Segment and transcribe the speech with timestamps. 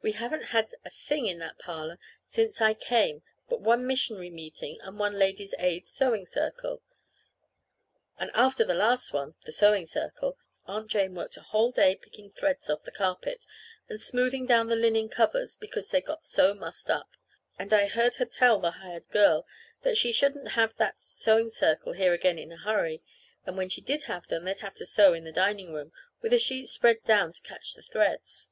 [0.00, 1.98] We haven't had a thing here in that parlor
[2.30, 6.80] since I came but one missionary meeting and one Ladies' Aid Sewing Circle;
[8.18, 12.30] and after the last one (the Sewing Circle) Aunt Jane worked a whole day picking
[12.30, 13.44] threads off the carpet,
[13.86, 17.10] and smoothing down the linen covers because they'd got so mussed up.
[17.58, 19.46] And I heard her tell the hired girl
[19.82, 23.02] that she shouldn't have that Sewing Circle here again in a hurry,
[23.44, 26.32] and when she did have them they'd have to sew in the dining room with
[26.32, 28.48] a sheet spread down to catch the threads.